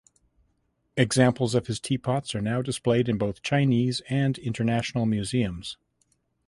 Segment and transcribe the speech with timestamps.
[0.97, 5.77] Examples of his teapots are now displayed in both Chinese and international museums.